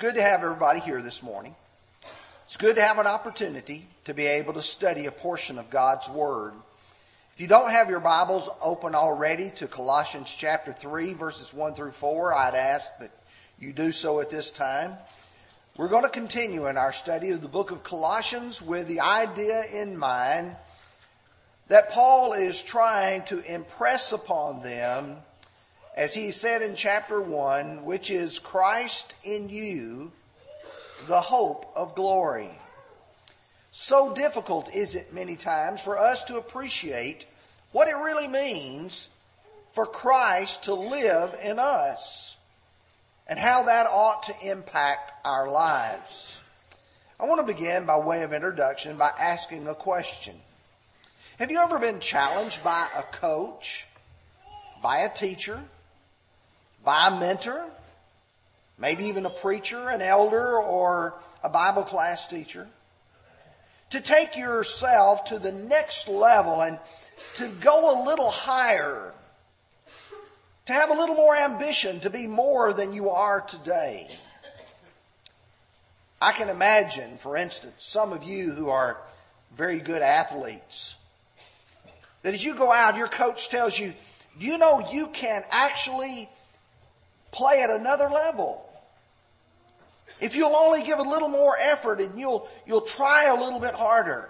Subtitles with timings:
[0.00, 1.54] good to have everybody here this morning.
[2.46, 6.08] It's good to have an opportunity to be able to study a portion of God's
[6.08, 6.54] Word.
[7.34, 11.90] If you don't have your Bibles open already to Colossians chapter 3, verses 1 through
[11.90, 13.10] 4, I'd ask that
[13.58, 14.96] you do so at this time.
[15.76, 19.64] We're going to continue in our study of the book of Colossians with the idea
[19.70, 20.56] in mind
[21.68, 25.18] that Paul is trying to impress upon them
[25.94, 30.12] as he said in chapter 1, which is Christ in you,
[31.06, 32.50] the hope of glory.
[33.70, 37.26] So difficult is it many times for us to appreciate
[37.72, 39.08] what it really means
[39.72, 42.36] for Christ to live in us
[43.26, 46.40] and how that ought to impact our lives.
[47.18, 50.34] I want to begin by way of introduction by asking a question.
[51.38, 53.86] Have you ever been challenged by a coach,
[54.82, 55.62] by a teacher,
[56.90, 57.64] by a mentor,
[58.76, 62.66] maybe even a preacher, an elder, or a Bible class teacher,
[63.90, 66.80] to take yourself to the next level and
[67.34, 69.14] to go a little higher,
[70.66, 74.10] to have a little more ambition, to be more than you are today.
[76.20, 78.96] I can imagine, for instance, some of you who are
[79.54, 80.96] very good athletes,
[82.22, 83.92] that as you go out, your coach tells you,
[84.40, 86.28] Do you know you can actually
[87.30, 88.66] play at another level.
[90.20, 93.74] If you'll only give a little more effort and you'll, you'll try a little bit
[93.74, 94.28] harder.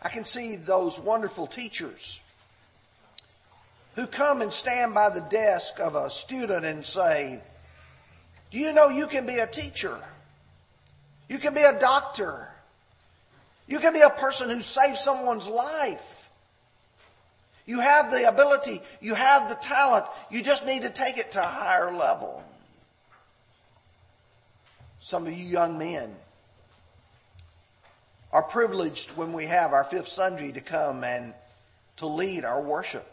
[0.00, 2.20] I can see those wonderful teachers
[3.94, 7.40] who come and stand by the desk of a student and say,
[8.50, 9.98] Do you know you can be a teacher?
[11.28, 12.48] You can be a doctor.
[13.66, 16.21] You can be a person who saves someone's life.
[17.72, 21.38] You have the ability, you have the talent, you just need to take it to
[21.38, 22.44] a higher level.
[25.00, 26.14] Some of you young men
[28.30, 31.32] are privileged when we have our fifth Sunday to come and
[31.96, 33.10] to lead our worship.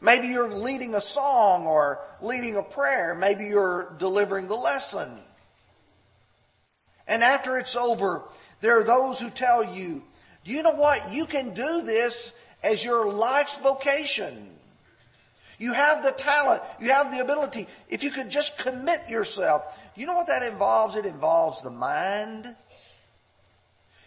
[0.00, 3.14] Maybe you're leading a song or leading a prayer.
[3.14, 5.10] Maybe you're delivering the lesson.
[7.06, 8.22] And after it's over,
[8.62, 10.02] there are those who tell you,
[10.46, 11.12] do you know what?
[11.12, 12.32] You can do this
[12.66, 14.50] as your life's vocation.
[15.58, 17.66] You have the talent, you have the ability.
[17.88, 20.96] If you could just commit yourself, you know what that involves?
[20.96, 22.54] It involves the mind.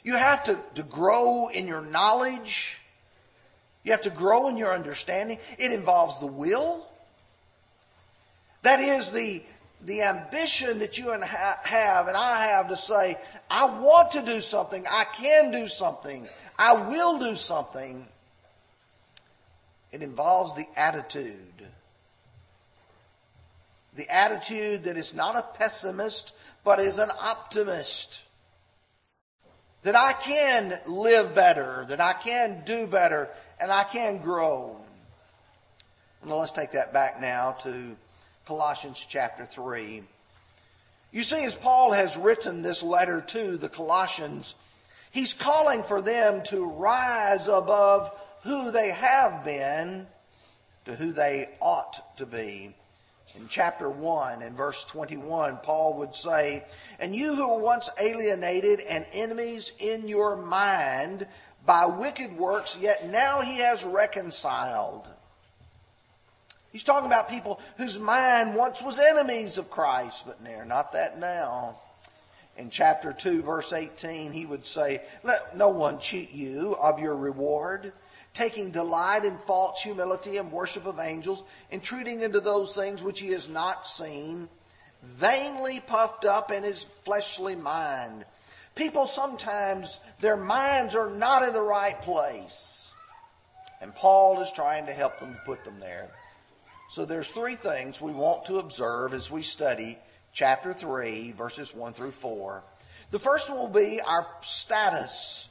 [0.04, 2.80] You have to, to grow in your knowledge.
[3.84, 5.40] You have to grow in your understanding.
[5.58, 6.86] It involves the will.
[8.62, 9.42] That is the,
[9.84, 13.18] the ambition that you have and I have to say,
[13.50, 14.86] I want to do something.
[14.88, 16.28] I can do something.
[16.60, 18.06] I will do something.
[19.92, 21.36] It involves the attitude.
[23.96, 26.34] The attitude that is not a pessimist,
[26.64, 28.24] but is an optimist.
[29.84, 33.30] That I can live better, that I can do better,
[33.60, 34.78] and I can grow.
[36.26, 37.96] Well, let's take that back now to
[38.46, 40.04] Colossians chapter 3.
[41.12, 44.54] You see, as Paul has written this letter to the Colossians,
[45.12, 48.12] he's calling for them to rise above
[48.44, 50.08] who they have been
[50.86, 52.74] to who they ought to be.
[53.36, 56.66] In chapter 1 and verse 21, Paul would say,
[57.00, 61.28] And you who were once alienated and enemies in your mind
[61.66, 65.08] by wicked works, yet now he has reconciled.
[66.72, 71.20] He's talking about people whose mind once was enemies of Christ, but they're not that
[71.20, 71.78] now.
[72.58, 77.16] In chapter 2, verse 18, he would say, Let no one cheat you of your
[77.16, 77.94] reward
[78.34, 83.30] taking delight in false humility and worship of angels, intruding into those things which he
[83.30, 84.48] has not seen,
[85.04, 88.26] vainly puffed up in his fleshly mind.
[88.76, 92.92] People sometimes, their minds are not in the right place.
[93.82, 96.10] And Paul is trying to help them to put them there.
[96.90, 99.98] So there's three things we want to observe as we study
[100.34, 102.64] chapter 3, verses 1 through 4.
[103.12, 105.50] The first one will be our status.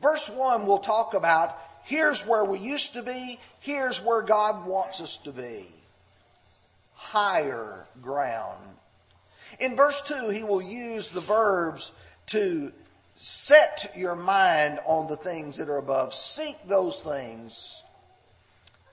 [0.00, 1.58] Verse 1 will talk about
[1.90, 3.40] Here's where we used to be.
[3.58, 5.66] Here's where God wants us to be.
[6.94, 8.62] Higher ground.
[9.58, 11.90] In verse 2, he will use the verbs
[12.26, 12.70] to
[13.16, 16.14] set your mind on the things that are above.
[16.14, 17.82] Seek those things.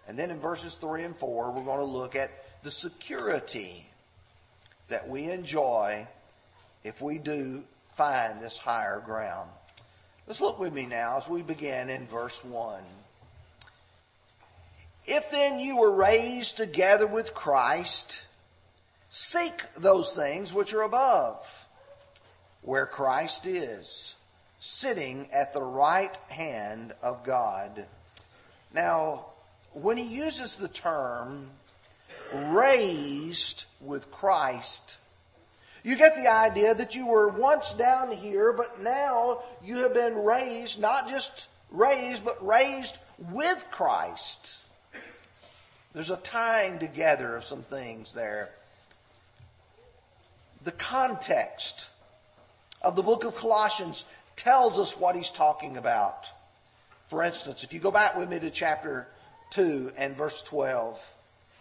[0.08, 2.32] And then in verses 3 and 4, we're going to look at
[2.64, 3.86] the security
[4.88, 6.08] that we enjoy
[6.84, 9.52] if we do find this higher ground.
[10.28, 12.84] Let's look with me now as we begin in verse 1.
[15.06, 18.26] If then you were raised together with Christ,
[19.10, 21.66] Seek those things which are above,
[22.62, 24.16] where Christ is,
[24.60, 27.86] sitting at the right hand of God.
[28.74, 29.28] Now,
[29.72, 31.50] when he uses the term
[32.34, 34.98] raised with Christ,
[35.84, 40.16] you get the idea that you were once down here, but now you have been
[40.24, 42.98] raised, not just raised, but raised
[43.32, 44.58] with Christ.
[45.94, 48.50] There's a tying together of some things there.
[50.64, 51.90] The context
[52.82, 56.28] of the book of Colossians tells us what he's talking about.
[57.08, 59.08] For instance, if you go back with me to chapter
[59.52, 61.14] 2 and verse 12,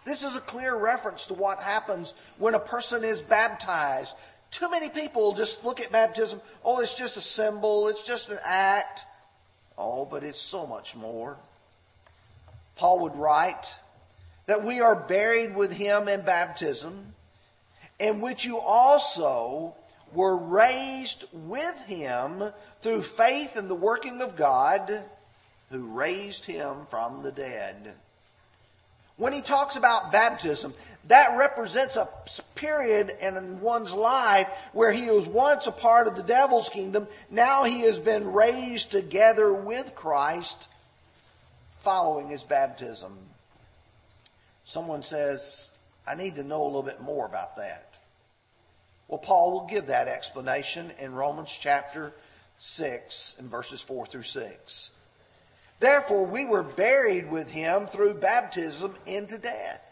[0.07, 4.15] this is a clear reference to what happens when a person is baptized.
[4.53, 8.39] Too many people just look at baptism, oh, it's just a symbol, it's just an
[8.45, 9.05] act.
[9.77, 11.37] Oh, but it's so much more.
[12.77, 13.75] Paul would write
[14.47, 17.15] that we are buried with him in baptism,
[17.99, 19.75] in which you also
[20.13, 25.05] were raised with him through faith in the working of God
[25.71, 27.95] who raised him from the dead.
[29.17, 30.75] When he talks about baptism,
[31.09, 32.09] that represents a
[32.55, 37.07] period in one's life where he was once a part of the devil's kingdom.
[37.31, 40.69] Now he has been raised together with Christ
[41.69, 43.17] following his baptism.
[44.65, 45.71] Someone says,
[46.07, 47.99] I need to know a little bit more about that.
[49.07, 52.13] Well, Paul will give that explanation in Romans chapter
[52.59, 54.91] 6 and verses 4 through 6.
[55.79, 59.83] Therefore, we were buried with him through baptism into death.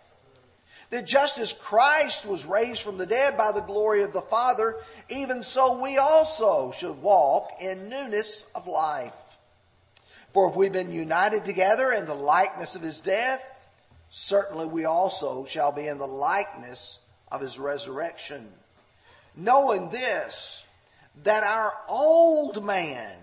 [0.91, 4.77] That just as Christ was raised from the dead by the glory of the Father,
[5.09, 9.17] even so we also should walk in newness of life.
[10.33, 13.43] For if we've been united together in the likeness of his death,
[14.11, 16.99] certainly we also shall be in the likeness
[17.31, 18.49] of his resurrection.
[19.37, 20.65] Knowing this,
[21.23, 23.17] that our old man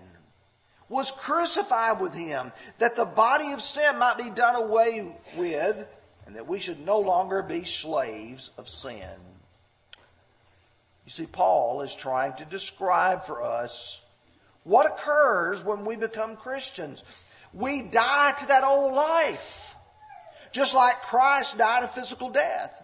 [0.92, 5.88] was crucified with him, that the body of sin might be done away with,
[6.26, 9.08] and that we should no longer be slaves of sin.
[11.06, 14.04] You see, Paul is trying to describe for us
[14.64, 17.04] what occurs when we become Christians.
[17.54, 19.74] We die to that old life,
[20.52, 22.82] just like Christ died a physical death.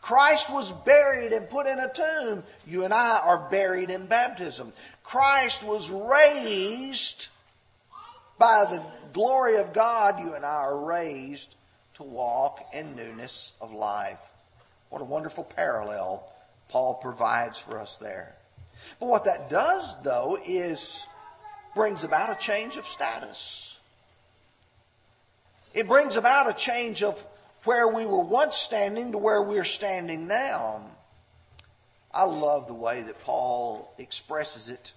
[0.00, 2.44] Christ was buried and put in a tomb.
[2.66, 4.72] You and I are buried in baptism.
[5.02, 7.28] Christ was raised
[8.38, 8.82] by the
[9.12, 10.20] glory of God.
[10.20, 11.54] You and I are raised
[11.94, 14.18] to walk in newness of life.
[14.88, 16.24] What a wonderful parallel
[16.68, 18.34] Paul provides for us there.
[18.98, 21.06] But what that does, though, is
[21.74, 23.78] brings about a change of status.
[25.72, 27.22] It brings about a change of
[27.64, 30.82] where we were once standing to where we're standing now.
[32.12, 34.92] I love the way that Paul expresses it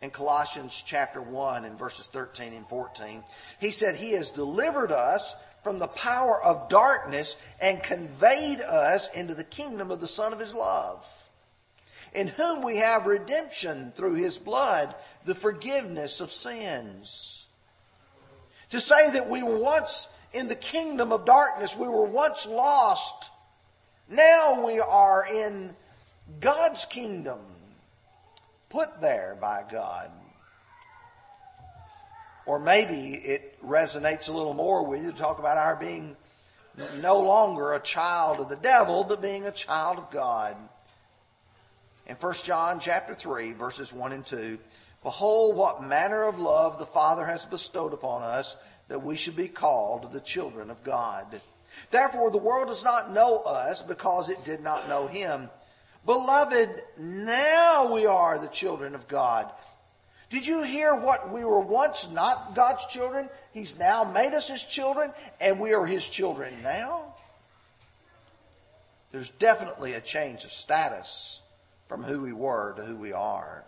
[0.00, 3.24] in Colossians chapter 1 and verses 13 and 14.
[3.60, 9.34] He said, He has delivered us from the power of darkness and conveyed us into
[9.34, 11.06] the kingdom of the Son of His love,
[12.12, 14.94] in whom we have redemption through His blood,
[15.24, 17.46] the forgiveness of sins.
[18.70, 21.76] To say that we were once in the kingdom of darkness.
[21.76, 23.30] We were once lost.
[24.08, 25.74] Now we are in
[26.40, 27.40] God's kingdom,
[28.68, 30.10] put there by God.
[32.46, 36.16] Or maybe it resonates a little more with you to talk about our being
[37.00, 40.56] no longer a child of the devil, but being a child of God.
[42.06, 44.58] In 1 John chapter 3, verses 1 and 2,
[45.02, 48.56] Behold, what manner of love the Father has bestowed upon us
[48.88, 51.40] that we should be called the children of God.
[51.90, 55.50] Therefore, the world does not know us because it did not know him.
[56.06, 59.50] Beloved, now we are the children of God.
[60.30, 63.28] Did you hear what we were once not God's children?
[63.52, 67.14] He's now made us his children, and we are his children now.
[69.10, 71.40] There's definitely a change of status
[71.88, 73.64] from who we were to who we are.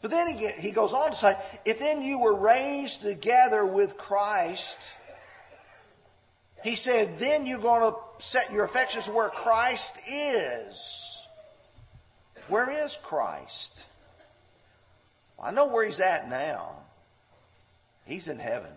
[0.00, 3.96] But then he, he goes on to say, if then you were raised together with
[3.96, 4.78] Christ,
[6.62, 11.26] he said, then you're going to set your affections where Christ is.
[12.48, 13.84] Where is Christ?
[15.42, 16.76] I know where he's at now.
[18.06, 18.72] He's in heaven.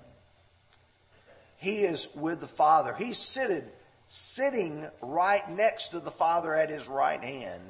[1.58, 2.94] He is with the Father.
[2.98, 3.63] He's seated,
[4.10, 7.62] sitting right next to the Father at his right hand.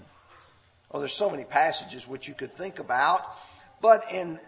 [0.93, 3.25] Oh, there's so many passages which you could think about.
[3.81, 4.39] But in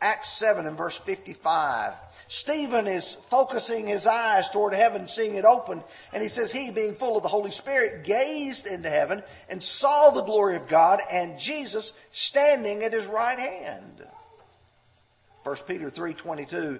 [0.00, 1.94] Acts 7 and verse 55.
[2.28, 6.94] Stephen is focusing his eyes toward heaven, seeing it open, and he says, He, being
[6.94, 11.38] full of the Holy Spirit, gazed into heaven and saw the glory of God and
[11.38, 14.06] Jesus standing at his right hand.
[15.42, 16.78] 1 Peter 3.22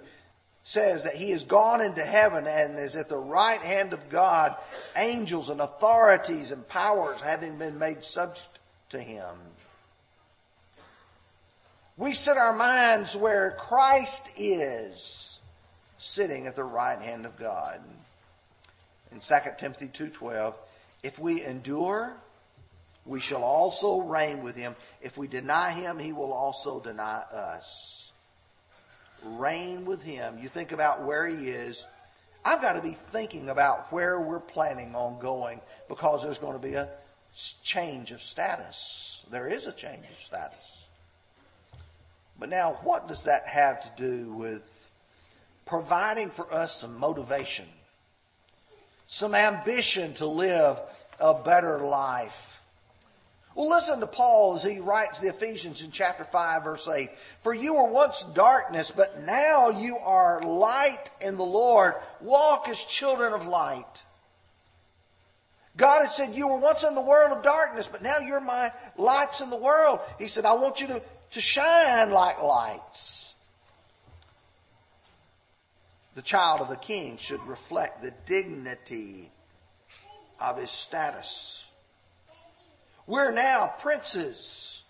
[0.62, 4.54] says that he has gone into heaven and is at the right hand of God,
[4.94, 8.57] angels and authorities and powers having been made subject
[8.90, 9.37] to him.
[11.97, 15.40] We set our minds where Christ is,
[15.99, 17.80] sitting at the right hand of God.
[19.11, 20.54] In 2 Timothy 2:12,
[21.02, 22.16] if we endure,
[23.04, 24.76] we shall also reign with him.
[25.00, 28.12] If we deny him, he will also deny us.
[29.25, 30.38] Reign with him.
[30.38, 31.87] You think about where he is.
[32.45, 36.59] I've got to be thinking about where we're planning on going because there's going to
[36.59, 36.88] be a
[37.62, 39.25] change of status.
[39.30, 40.88] There is a change of status.
[42.38, 44.90] But now, what does that have to do with
[45.66, 47.66] providing for us some motivation,
[49.07, 50.80] some ambition to live
[51.21, 52.61] a better life?
[53.54, 57.11] Well, listen to Paul as he writes the Ephesians in chapter 5, verse 8.
[57.40, 61.95] For you were once darkness, but now you are light in the Lord.
[62.21, 64.04] Walk as children of light.
[65.78, 68.70] God has said, You were once in the world of darkness, but now you're my
[68.99, 70.00] lights in the world.
[70.18, 73.35] He said, I want you to to shine like lights.
[76.14, 79.30] The child of the king should reflect the dignity
[80.40, 81.68] of his status.
[83.06, 84.82] We're now princes.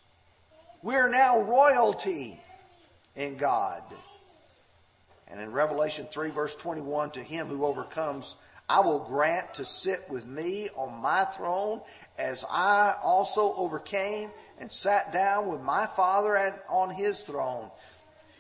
[0.83, 2.41] We're now royalty
[3.15, 3.83] in God.
[5.27, 8.37] And in Revelation 3, verse 21, to him who overcomes,
[8.69, 11.81] I will grant to sit with me on my throne
[12.19, 17.71] as I also overcame and sat down with my Father at, on his throne.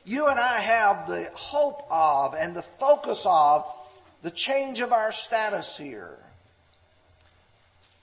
[0.04, 3.70] You and I have the hope of and the focus of
[4.22, 6.18] the change of our status here.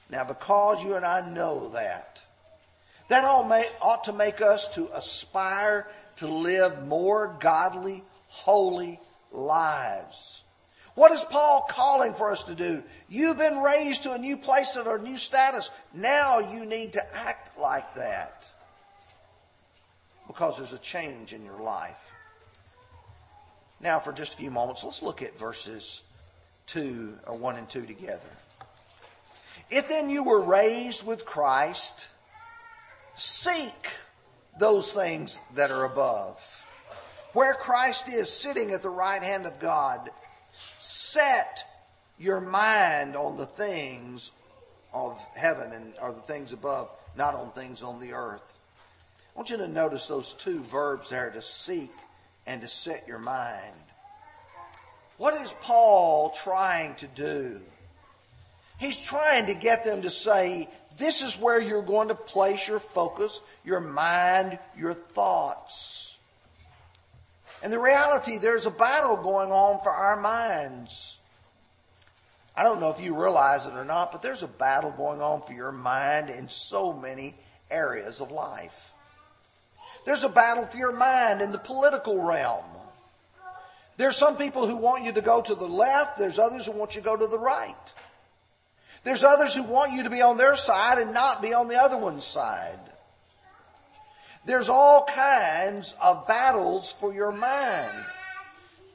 [0.10, 2.24] Now, because you and I know that,
[3.10, 9.00] that ought to make us to aspire to live more godly, holy
[9.32, 10.45] lives.
[10.96, 12.82] What is Paul calling for us to do?
[13.10, 15.70] You've been raised to a new place of a new status.
[15.94, 18.50] Now you need to act like that.
[20.25, 22.12] Because there's a change in your life.
[23.82, 26.02] Now, for just a few moments, let's look at verses
[26.68, 28.22] 2 or 1 and 2 together.
[29.70, 32.08] If then you were raised with Christ,
[33.16, 33.90] seek
[34.60, 36.42] those things that are above,
[37.34, 40.10] where Christ is sitting at the right hand of God
[41.15, 41.63] set
[42.17, 44.31] your mind on the things
[44.93, 48.60] of heaven and are the things above, not on things on the earth.
[49.34, 51.91] I want you to notice those two verbs there to seek
[52.45, 53.75] and to set your mind.
[55.17, 57.62] What is Paul trying to do?
[58.77, 60.67] He's trying to get them to say,
[60.98, 66.14] this is where you're going to place your focus, your mind, your thoughts.
[67.65, 71.17] And the reality, there's a battle going on for our minds.
[72.55, 75.41] I don't know if you realize it or not, but there's a battle going on
[75.41, 77.34] for your mind in so many
[77.72, 78.93] areas of life.
[80.05, 82.65] There's a battle for your mind in the political realm.
[83.98, 86.19] There's some people who want you to go to the left.
[86.19, 87.93] There's others who want you to go to the right.
[89.03, 91.81] There's others who want you to be on their side and not be on the
[91.81, 92.77] other one's side.
[94.46, 97.92] There's all kinds of battles for your mind.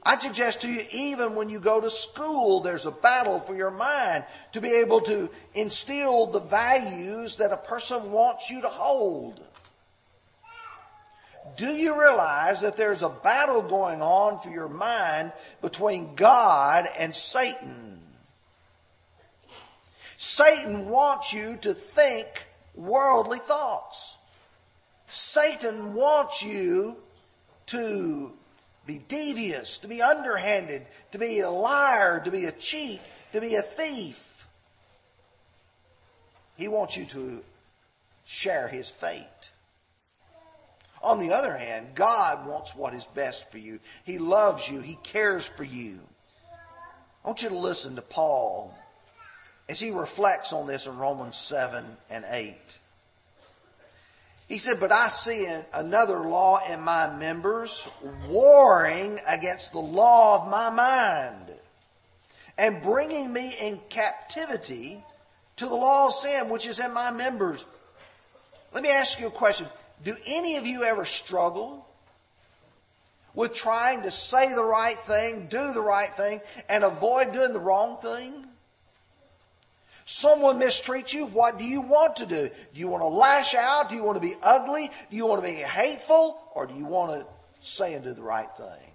[0.03, 3.69] I suggest to you, even when you go to school, there's a battle for your
[3.69, 9.41] mind to be able to instill the values that a person wants you to hold.
[11.57, 17.13] Do you realize that there's a battle going on for your mind between God and
[17.13, 17.99] Satan?
[20.17, 24.17] Satan wants you to think worldly thoughts.
[25.11, 26.95] Satan wants you
[27.67, 28.31] to
[28.85, 33.01] be devious, to be underhanded, to be a liar, to be a cheat,
[33.33, 34.47] to be a thief.
[36.55, 37.43] He wants you to
[38.25, 39.51] share his fate.
[41.03, 43.79] On the other hand, God wants what is best for you.
[44.05, 44.79] He loves you.
[44.79, 45.99] He cares for you.
[47.23, 48.73] I want you to listen to Paul
[49.67, 52.77] as he reflects on this in Romans 7 and 8.
[54.51, 57.89] He said, But I see another law in my members,
[58.27, 61.55] warring against the law of my mind,
[62.57, 65.05] and bringing me in captivity
[65.55, 67.65] to the law of sin which is in my members.
[68.73, 69.67] Let me ask you a question.
[70.03, 71.87] Do any of you ever struggle
[73.33, 77.59] with trying to say the right thing, do the right thing, and avoid doing the
[77.61, 78.45] wrong thing?
[80.05, 82.49] Someone mistreats you, what do you want to do?
[82.73, 83.89] Do you want to lash out?
[83.89, 84.89] Do you want to be ugly?
[85.09, 86.41] Do you want to be hateful?
[86.53, 87.27] Or do you want to
[87.61, 88.91] say and do the right thing?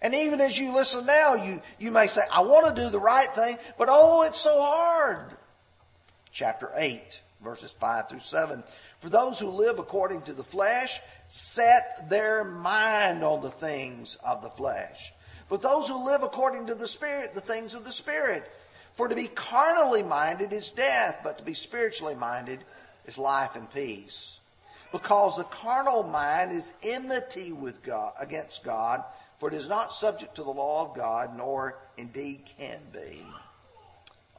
[0.00, 3.00] And even as you listen now, you, you may say, I want to do the
[3.00, 5.32] right thing, but oh, it's so hard.
[6.30, 8.62] Chapter 8, verses 5 through 7.
[8.98, 14.42] For those who live according to the flesh set their mind on the things of
[14.42, 15.12] the flesh.
[15.48, 18.48] But those who live according to the Spirit, the things of the Spirit.
[18.98, 22.64] For to be carnally minded is death, but to be spiritually minded
[23.06, 24.40] is life and peace.
[24.90, 29.04] Because the carnal mind is enmity with God, against God,
[29.38, 33.24] for it is not subject to the law of God, nor indeed can be.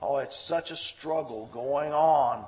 [0.01, 2.43] Oh, it's such a struggle going on.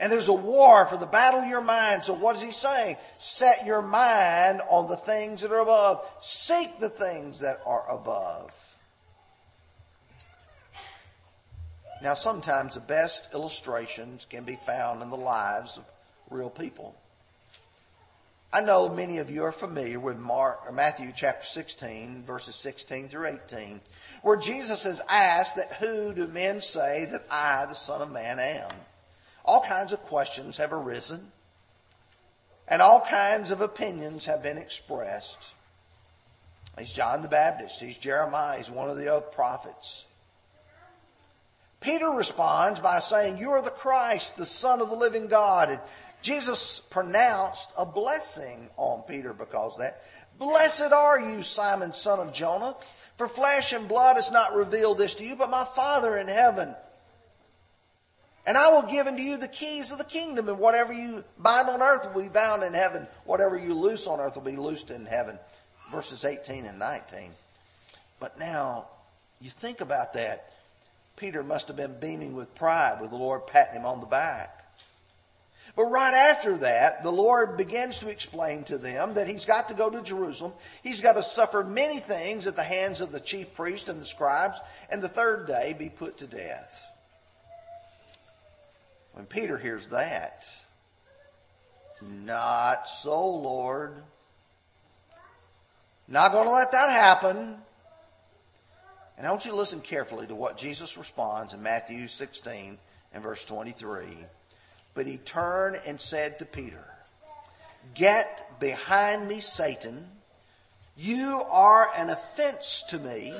[0.00, 2.04] And there's a war for the battle of your mind.
[2.04, 2.96] So what is he saying?
[3.18, 6.04] Set your mind on the things that are above.
[6.20, 8.52] Seek the things that are above.
[12.02, 15.84] Now, sometimes the best illustrations can be found in the lives of
[16.30, 16.94] real people.
[18.52, 23.08] I know many of you are familiar with Mark, or Matthew chapter 16, verses 16
[23.08, 23.80] through 18,
[24.22, 28.38] where Jesus is asked that who do men say that I, the Son of Man,
[28.38, 28.70] am?
[29.44, 31.30] All kinds of questions have arisen,
[32.66, 35.52] and all kinds of opinions have been expressed.
[36.78, 40.06] He's John the Baptist, he's Jeremiah, he's one of the other prophets.
[41.80, 45.70] Peter responds by saying, You are the Christ, the Son of the living God.
[45.70, 45.80] And
[46.22, 50.02] Jesus pronounced a blessing on Peter because that.
[50.38, 52.76] Blessed are you, Simon, son of Jonah,
[53.16, 56.76] for flesh and blood has not revealed this to you, but my Father in heaven.
[58.46, 61.68] And I will give unto you the keys of the kingdom, and whatever you bind
[61.68, 63.06] on earth will be bound in heaven.
[63.24, 65.38] Whatever you loose on earth will be loosed in heaven.
[65.90, 67.32] Verses 18 and 19.
[68.20, 68.86] But now,
[69.40, 70.52] you think about that.
[71.18, 74.54] Peter must have been beaming with pride with the Lord patting him on the back.
[75.76, 79.74] But right after that, the Lord begins to explain to them that he's got to
[79.74, 80.52] go to Jerusalem.
[80.82, 84.06] He's got to suffer many things at the hands of the chief priests and the
[84.06, 86.96] scribes, and the third day be put to death.
[89.12, 90.46] When Peter hears that,
[92.00, 93.94] not so, Lord.
[96.06, 97.56] Not going to let that happen.
[99.18, 102.78] And I want you to listen carefully to what Jesus responds in Matthew 16
[103.12, 104.04] and verse 23.
[104.94, 106.84] But he turned and said to Peter,
[107.94, 110.06] Get behind me, Satan.
[110.96, 113.34] You are an offense to me,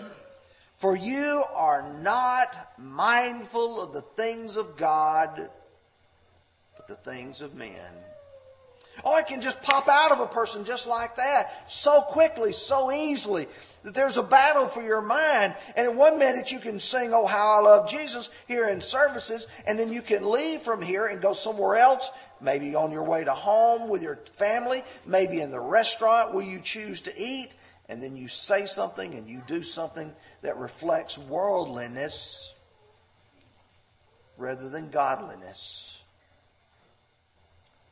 [0.77, 5.49] for you are not mindful of the things of God,
[6.77, 7.93] but the things of men.
[9.05, 12.91] Oh, it can just pop out of a person just like that, so quickly, so
[12.91, 13.47] easily
[13.85, 15.55] that there's a battle for your mind.
[15.77, 19.47] And in one minute you can sing, Oh, how I love Jesus here in services.
[19.67, 22.11] And then you can leave from here and go somewhere else,
[22.41, 26.61] maybe on your way to home with your family, maybe in the restaurant where you
[26.61, 27.55] choose to eat.
[27.89, 30.13] And then you say something and you do something
[30.43, 32.55] that reflects worldliness
[34.37, 36.03] rather than godliness.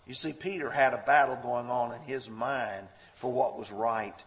[0.07, 4.25] You see, Peter had a battle going on in his mind for what was right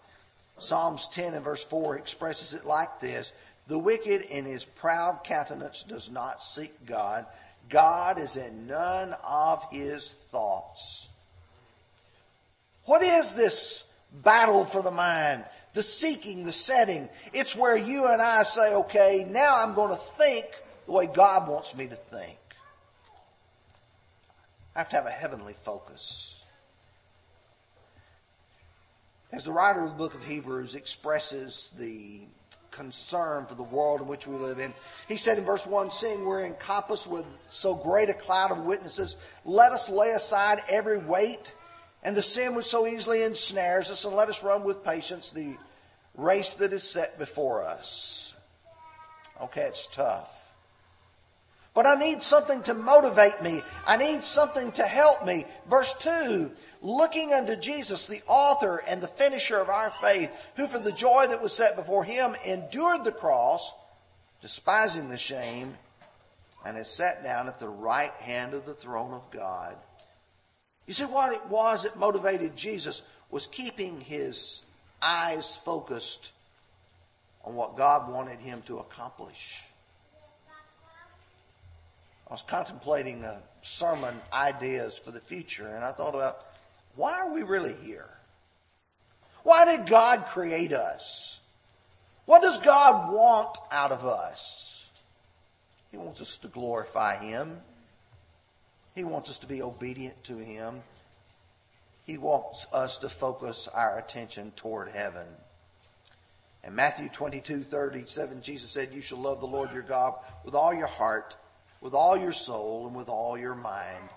[0.61, 3.33] Psalms 10 and verse 4 expresses it like this
[3.67, 7.25] The wicked in his proud countenance does not seek God.
[7.69, 11.09] God is in none of his thoughts.
[12.85, 13.91] What is this
[14.23, 15.45] battle for the mind?
[15.73, 17.07] The seeking, the setting.
[17.33, 20.45] It's where you and I say, okay, now I'm going to think
[20.87, 22.39] the way God wants me to think.
[24.75, 26.38] I have to have a heavenly focus.
[29.31, 32.21] As the writer of the book of Hebrews expresses the
[32.71, 34.73] concern for the world in which we live in,
[35.07, 39.17] he said in verse 1 Seeing we're encompassed with so great a cloud of witnesses,
[39.45, 41.53] let us lay aside every weight
[42.03, 45.55] and the sin which so easily ensnares us, and let us run with patience the
[46.15, 48.33] race that is set before us.
[49.41, 50.55] Okay, it's tough.
[51.73, 53.61] But I need something to motivate me.
[53.85, 55.45] I need something to help me.
[55.67, 60.79] Verse 2 looking unto Jesus, the author and the finisher of our faith, who for
[60.79, 63.73] the joy that was set before him endured the cross,
[64.41, 65.77] despising the shame,
[66.65, 69.75] and is sat down at the right hand of the throne of God.
[70.85, 74.63] You see, what it was that motivated Jesus was keeping his
[75.01, 76.33] eyes focused
[77.45, 79.63] on what God wanted him to accomplish.
[82.27, 86.45] I was contemplating a sermon ideas for the future, and I thought about
[86.99, 88.09] why are we really here?
[89.43, 91.39] Why did God create us?
[92.25, 94.91] What does God want out of us?
[95.91, 97.61] He wants us to glorify Him.
[98.95, 100.81] He wants us to be obedient to Him.
[102.05, 105.27] He wants us to focus our attention toward heaven.
[106.65, 110.73] In Matthew 22, 37, Jesus said, You shall love the Lord your God with all
[110.73, 111.37] your heart,
[111.79, 114.09] with all your soul, and with all your mind.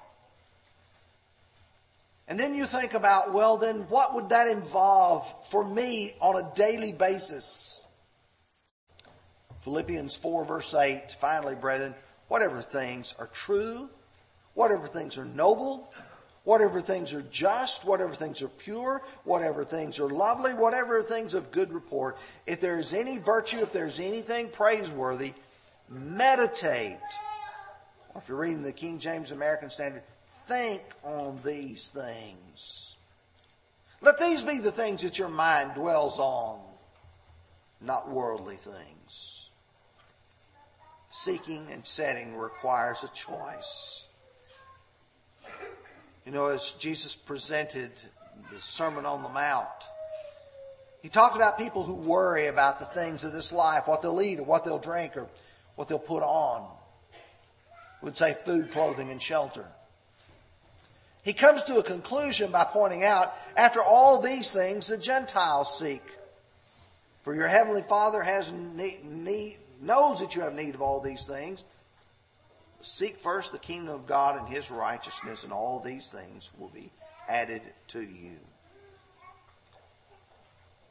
[2.28, 6.54] And then you think about, well, then what would that involve for me on a
[6.54, 7.80] daily basis?
[9.62, 11.94] Philippians 4, verse 8, finally, brethren,
[12.28, 13.88] whatever things are true,
[14.54, 15.92] whatever things are noble,
[16.44, 21.52] whatever things are just, whatever things are pure, whatever things are lovely, whatever things of
[21.52, 25.32] good report, if there is any virtue, if there's anything praiseworthy,
[25.88, 26.98] meditate.
[28.14, 30.02] Or if you're reading the King James American Standard,
[30.46, 32.96] think on these things.
[34.00, 36.60] Let these be the things that your mind dwells on,
[37.80, 39.50] not worldly things.
[41.10, 44.06] Seeking and setting requires a choice.
[46.26, 47.92] You know, as Jesus presented
[48.52, 49.68] the Sermon on the Mount,
[51.02, 54.38] he talked about people who worry about the things of this life, what they'll eat
[54.38, 55.26] or what they'll drink or
[55.74, 56.68] what they'll put on.
[58.02, 59.66] would say food, clothing, and shelter.
[61.22, 66.02] He comes to a conclusion by pointing out, after all these things, the Gentiles seek.
[67.22, 71.24] For your heavenly Father has need, need, knows that you have need of all these
[71.26, 71.64] things.
[72.80, 76.90] Seek first the kingdom of God and his righteousness, and all these things will be
[77.28, 78.38] added to you.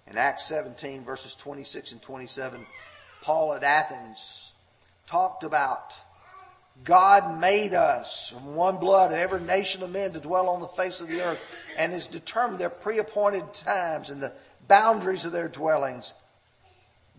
[0.07, 2.65] In Acts 17, verses 26 and 27,
[3.19, 4.53] Paul at Athens
[5.07, 5.93] talked about
[6.83, 10.67] God made us from one blood of every nation of men to dwell on the
[10.67, 11.43] face of the earth
[11.77, 14.33] and has determined their pre-appointed times and the
[14.67, 16.13] boundaries of their dwellings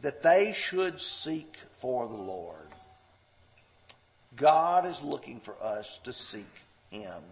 [0.01, 2.57] that they should seek for the Lord.
[4.37, 6.48] God is looking for us to seek
[6.90, 7.22] Him.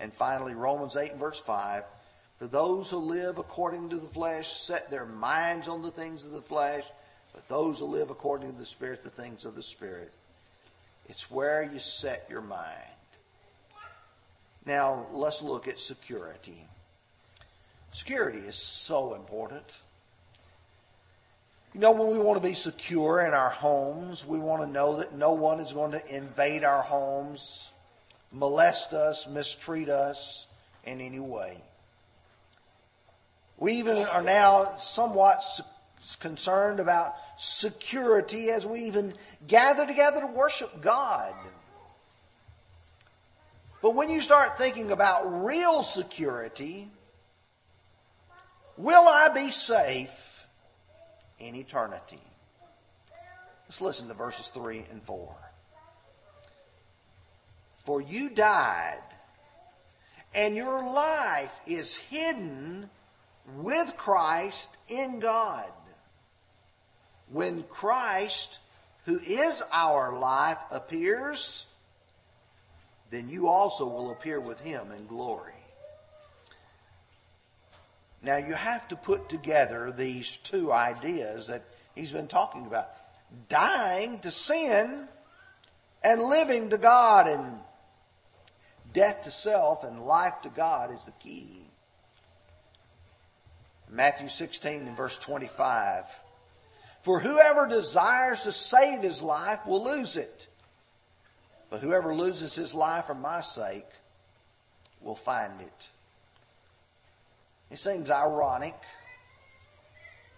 [0.00, 1.84] And finally, Romans 8 and verse 5
[2.38, 6.32] For those who live according to the flesh set their minds on the things of
[6.32, 6.84] the flesh,
[7.32, 10.12] but those who live according to the Spirit, the things of the Spirit.
[11.08, 12.92] It's where you set your mind.
[14.66, 16.62] Now, let's look at security.
[17.92, 19.80] Security is so important.
[21.74, 24.96] You know, when we want to be secure in our homes, we want to know
[24.96, 27.70] that no one is going to invade our homes,
[28.30, 30.46] molest us, mistreat us
[30.84, 31.62] in any way.
[33.56, 35.42] We even are now somewhat
[36.16, 39.12] concerned about security as we even
[39.46, 41.34] gather together to worship God.
[43.82, 46.88] But when you start thinking about real security,
[48.76, 50.44] will I be safe
[51.38, 52.20] in eternity?
[53.66, 55.36] Let's listen to verses 3 and 4.
[57.76, 59.02] For you died,
[60.34, 62.90] and your life is hidden
[63.56, 65.70] with Christ in God
[67.30, 68.60] when Christ,
[69.04, 71.66] who is our life, appears,
[73.10, 75.52] then you also will appear with him in glory.
[78.22, 81.62] Now, you have to put together these two ideas that
[81.94, 82.88] he's been talking about
[83.48, 85.06] dying to sin
[86.02, 87.58] and living to God, and
[88.92, 91.62] death to self and life to God is the key.
[93.90, 96.04] Matthew 16 and verse 25.
[97.02, 100.48] For whoever desires to save his life will lose it.
[101.70, 103.86] But whoever loses his life for my sake
[105.00, 105.88] will find it.
[107.70, 108.74] It seems ironic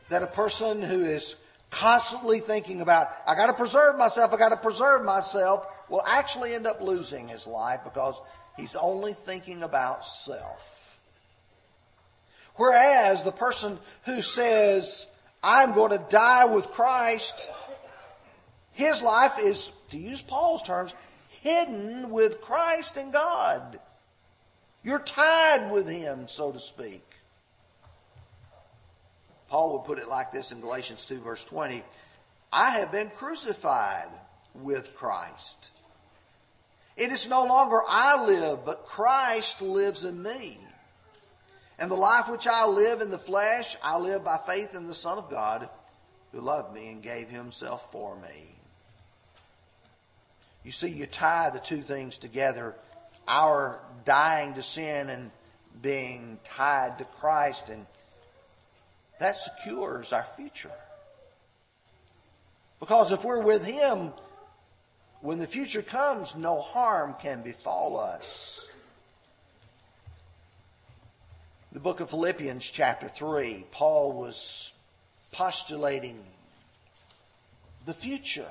[0.09, 1.37] that a person who is
[1.71, 6.55] constantly thinking about, I got to preserve myself, I got to preserve myself, will actually
[6.55, 8.21] end up losing his life because
[8.57, 10.99] he's only thinking about self.
[12.57, 15.07] Whereas the person who says,
[15.43, 17.49] I'm going to die with Christ.
[18.73, 20.95] His life is, to use Paul's terms,
[21.29, 23.81] hidden with Christ and God.
[24.83, 27.05] You're tied with Him, so to speak.
[29.49, 31.83] Paul would put it like this in Galatians 2, verse 20
[32.53, 34.09] I have been crucified
[34.55, 35.71] with Christ.
[36.97, 40.59] It is no longer I live, but Christ lives in me.
[41.81, 44.95] And the life which I live in the flesh, I live by faith in the
[44.95, 45.69] Son of God
[46.31, 48.55] who loved me and gave himself for me.
[50.63, 52.77] You see, you tie the two things together
[53.27, 55.31] our dying to sin and
[55.81, 57.69] being tied to Christ.
[57.69, 57.87] And
[59.19, 60.73] that secures our future.
[62.81, 64.13] Because if we're with Him,
[65.21, 68.67] when the future comes, no harm can befall us.
[71.73, 74.73] The book of Philippians, chapter 3, Paul was
[75.31, 76.21] postulating
[77.87, 78.51] the future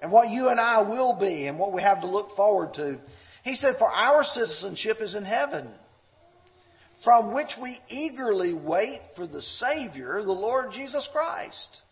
[0.00, 2.98] and what you and I will be and what we have to look forward to.
[3.44, 5.68] He said, For our citizenship is in heaven,
[6.96, 11.82] from which we eagerly wait for the Savior, the Lord Jesus Christ,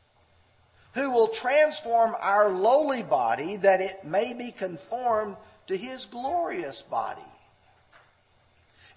[0.95, 5.37] who will transform our lowly body that it may be conformed
[5.67, 7.21] to his glorious body.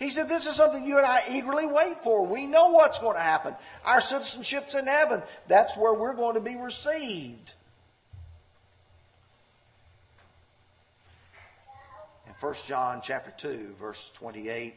[0.02, 2.26] He said, This is something you and I eagerly wait for.
[2.26, 3.54] We know what's going to happen.
[3.86, 5.22] Our citizenship's in heaven.
[5.48, 7.54] That's where we're going to be received.
[12.26, 14.74] In 1 John chapter 2, verse 28,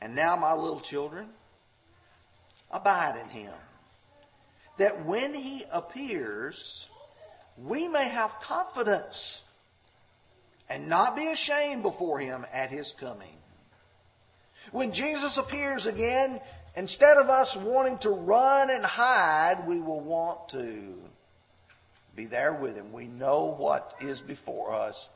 [0.00, 1.26] and now, my little children,
[2.70, 3.52] abide in him,
[4.78, 6.88] that when he appears,
[7.58, 9.42] we may have confidence
[10.70, 13.36] and not be ashamed before him at his coming.
[14.72, 16.40] When Jesus appears again,
[16.76, 20.94] instead of us wanting to run and hide, we will want to
[22.14, 22.92] be there with him.
[22.92, 25.08] We know what is before us.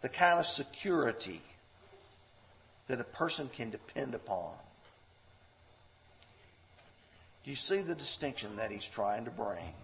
[0.00, 1.40] The kind of security
[2.86, 4.52] that a person can depend upon.
[7.44, 9.74] Do you see the distinction that he's trying to bring?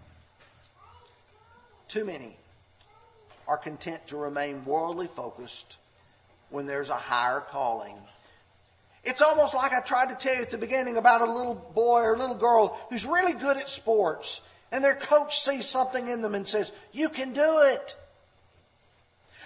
[1.87, 2.37] Too many
[3.47, 5.77] are content to remain worldly focused
[6.49, 7.95] when there's a higher calling.
[9.03, 12.01] It's almost like I tried to tell you at the beginning about a little boy
[12.01, 16.35] or little girl who's really good at sports, and their coach sees something in them
[16.35, 17.95] and says, You can do it.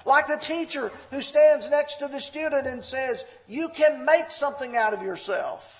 [0.06, 4.76] Like the teacher who stands next to the student and says, You can make something
[4.76, 5.80] out of yourself.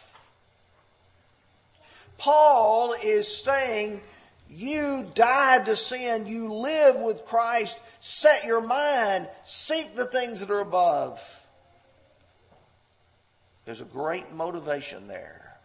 [2.18, 4.02] Paul is saying,
[4.50, 10.52] You died to sin, you live with Christ, set your mind, seek the things that
[10.52, 11.22] are above.
[13.66, 15.58] There's a great motivation there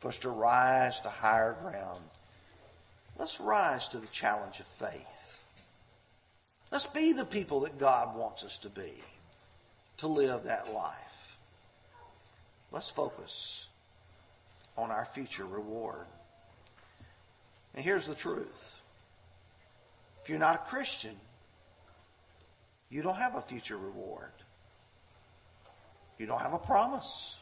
[0.00, 2.02] for us to rise to higher ground.
[3.18, 5.40] Let's rise to the challenge of faith.
[6.70, 8.92] Let's be the people that God wants us to be,
[9.98, 11.36] to live that life.
[12.70, 13.68] Let's focus
[14.76, 16.06] on our future reward.
[17.78, 18.80] And here's the truth
[20.20, 21.14] if you're not a Christian,
[22.90, 24.32] you don't have a future reward.
[26.18, 27.38] You don't have a promise.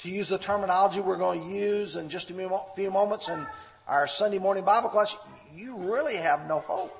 [0.00, 3.46] To use the terminology we're going to use in just a few moments in
[3.86, 5.14] our Sunday morning Bible class,
[5.54, 6.92] you really have no hope.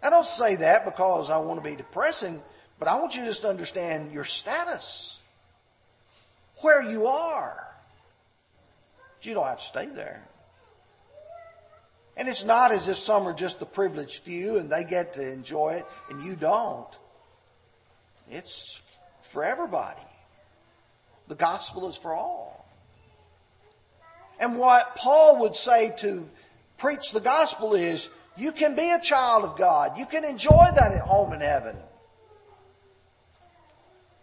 [0.00, 2.40] I don't say that because I want to be depressing,
[2.78, 5.18] but I want you just to understand your status,
[6.60, 7.63] where you are.
[9.24, 10.26] You don't have to stay there.
[12.16, 15.32] And it's not as if some are just the privileged few and they get to
[15.32, 16.86] enjoy it and you don't.
[18.30, 20.00] It's for everybody.
[21.28, 22.68] The gospel is for all.
[24.38, 26.28] And what Paul would say to
[26.78, 29.98] preach the gospel is you can be a child of God.
[29.98, 31.76] You can enjoy that at home in heaven.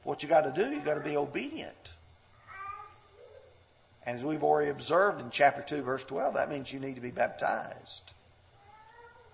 [0.04, 1.94] What you got to do, you got to be obedient.
[4.06, 7.02] And as we've already observed in chapter 2, verse 12, that means you need to
[7.02, 8.14] be baptized.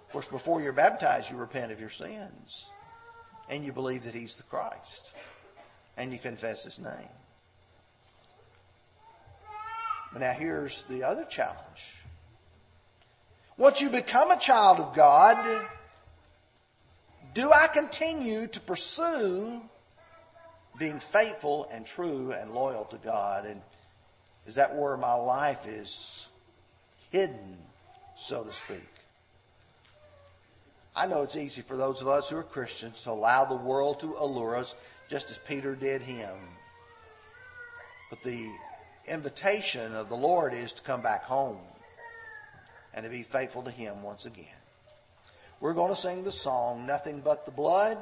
[0.06, 2.70] Of course, before you're baptized, you repent of your sins.
[3.50, 5.14] And you believe that He's the Christ.
[5.96, 7.10] And you confess His name.
[10.12, 12.04] But now here's the other challenge.
[13.58, 15.38] Once you become a child of God,
[17.34, 19.62] do I continue to pursue
[20.78, 23.46] being faithful and true and loyal to God?
[23.46, 23.62] And
[24.48, 26.30] is that where my life is
[27.12, 27.58] hidden,
[28.16, 28.90] so to speak?
[30.96, 34.00] I know it's easy for those of us who are Christians to allow the world
[34.00, 34.74] to allure us,
[35.10, 36.36] just as Peter did him.
[38.10, 38.48] But the
[39.08, 41.60] invitation of the Lord is to come back home
[42.94, 44.46] and to be faithful to Him once again.
[45.60, 47.98] We're going to sing the song, Nothing But the Blood.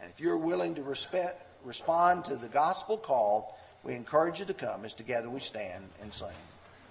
[0.00, 4.54] And if you're willing to respect, respond to the gospel call, we encourage you to
[4.54, 6.28] come as together we stand and sing.